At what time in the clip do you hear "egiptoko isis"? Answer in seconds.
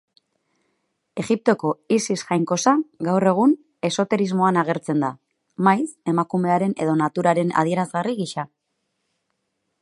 1.23-2.17